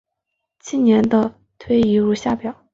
[0.59, 2.65] 近年的推移如下表。